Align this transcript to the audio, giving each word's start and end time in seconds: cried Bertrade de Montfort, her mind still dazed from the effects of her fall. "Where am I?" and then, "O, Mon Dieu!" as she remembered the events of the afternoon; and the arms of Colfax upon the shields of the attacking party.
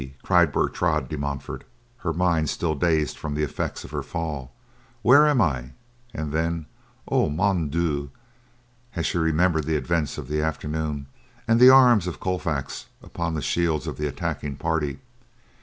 cried 0.23 0.51
Bertrade 0.51 1.09
de 1.09 1.15
Montfort, 1.15 1.63
her 1.97 2.11
mind 2.11 2.49
still 2.49 2.73
dazed 2.73 3.15
from 3.19 3.35
the 3.35 3.43
effects 3.43 3.83
of 3.83 3.91
her 3.91 4.01
fall. 4.01 4.51
"Where 5.03 5.27
am 5.27 5.39
I?" 5.39 5.73
and 6.11 6.31
then, 6.31 6.65
"O, 7.07 7.29
Mon 7.29 7.69
Dieu!" 7.69 8.09
as 8.95 9.05
she 9.05 9.19
remembered 9.19 9.65
the 9.65 9.75
events 9.75 10.17
of 10.17 10.27
the 10.27 10.41
afternoon; 10.41 11.05
and 11.47 11.59
the 11.59 11.69
arms 11.69 12.07
of 12.07 12.19
Colfax 12.19 12.87
upon 13.03 13.35
the 13.35 13.43
shields 13.43 13.85
of 13.85 13.97
the 13.97 14.07
attacking 14.07 14.55
party. 14.55 14.97